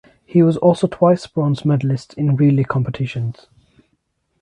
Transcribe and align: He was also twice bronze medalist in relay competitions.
He 0.25 0.41
was 0.41 0.57
also 0.57 0.87
twice 0.87 1.27
bronze 1.27 1.63
medalist 1.63 2.15
in 2.15 2.35
relay 2.35 2.63
competitions. 2.63 3.45